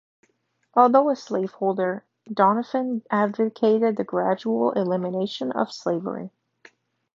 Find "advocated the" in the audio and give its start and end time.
3.11-4.03